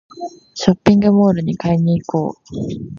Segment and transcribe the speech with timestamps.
[0.55, 2.87] ショッピングモールに買い物に行こう